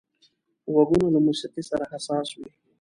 [0.71, 2.49] غوږونه له موسيقي سره حساس وي